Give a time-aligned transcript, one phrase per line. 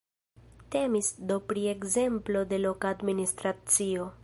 [0.75, 4.13] Temis do pri ekzemplo de loka administracio.